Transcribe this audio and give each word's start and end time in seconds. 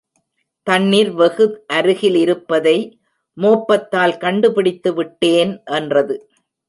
தண்ணிர் 0.67 1.11
வெகு 1.11 1.45
அருகில் 1.73 2.15
இருப்பதை 2.15 2.75
மோப்பத்தால் 3.37 4.15
கண்டுபிடித்து 4.17 4.93
விட்டேன் 4.93 5.53
என்றது. 5.71 6.17